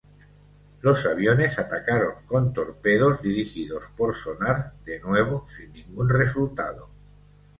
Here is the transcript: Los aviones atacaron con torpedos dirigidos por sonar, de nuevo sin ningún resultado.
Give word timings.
Los 0.81 1.05
aviones 1.05 1.59
atacaron 1.59 2.25
con 2.25 2.53
torpedos 2.53 3.21
dirigidos 3.21 3.83
por 3.95 4.15
sonar, 4.15 4.73
de 4.83 4.99
nuevo 4.99 5.45
sin 5.55 5.71
ningún 5.73 6.09
resultado. 6.09 6.89